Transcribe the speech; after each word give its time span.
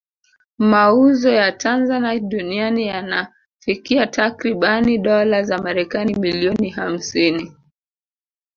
Mauzo 0.57 1.29
ya 1.29 1.51
Tanzanite 1.51 2.25
duniani 2.29 2.87
yanafikia 2.87 4.07
takribani 4.07 4.97
dola 4.97 5.43
za 5.43 5.57
Marekani 5.57 6.15
milioni 6.15 6.69
hamsini 6.69 7.55